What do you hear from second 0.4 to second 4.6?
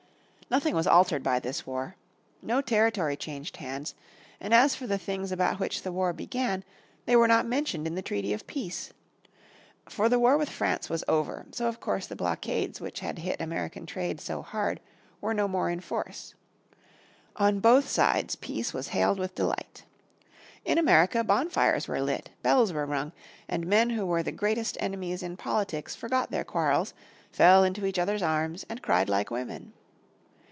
Nothing was altered by this war. No territory changed hands, and